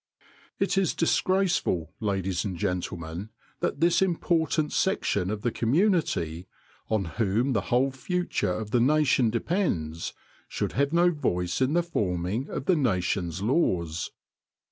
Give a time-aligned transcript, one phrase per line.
[0.57, 6.47] It is disgraceful, ladies and gentlemen, that this important section of the community,
[6.89, 10.13] on whom the whole future of the nation depends,
[10.47, 14.09] should have no voice in the form ing of the nation's laws